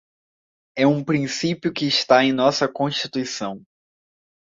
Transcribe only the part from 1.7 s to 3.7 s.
que está em nossa Constituição